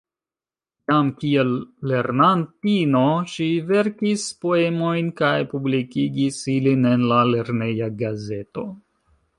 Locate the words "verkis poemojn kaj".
3.67-5.37